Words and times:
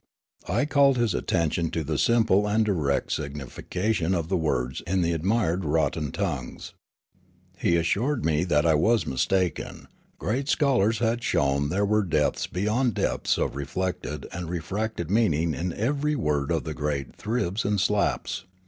I 0.47 0.65
called 0.65 0.97
his 0.97 1.13
attention 1.13 1.69
to 1.69 1.83
the 1.83 1.99
simple 1.99 2.47
and 2.47 2.65
direct 2.65 3.09
significa 3.11 3.93
tion 3.93 4.15
of 4.15 4.29
the 4.29 4.35
words 4.35 4.81
in 4.87 5.03
the 5.03 5.13
admired 5.13 5.63
rotten 5.63 6.11
tongues. 6.11 6.73
He 7.59 7.75
assured 7.75 8.25
me 8.25 8.43
that 8.45 8.65
I 8.65 8.73
was 8.73 9.05
mistaken; 9.05 9.87
great 10.17 10.49
scholars 10.49 10.97
had 10.97 11.23
shown 11.23 11.65
how 11.69 11.69
there 11.69 11.85
were 11.85 12.01
depths 12.03 12.47
beyond 12.47 12.95
depths 12.95 13.37
of 13.37 13.55
reflected 13.55 14.25
and 14.33 14.49
refracted 14.49 15.11
meaning 15.11 15.53
in 15.53 15.71
every 15.73 16.15
word 16.15 16.49
of 16.49 16.63
the 16.63 16.73
great 16.73 17.15
Thribs 17.15 17.63
and 17.63 17.79
Slaps. 17.79 18.45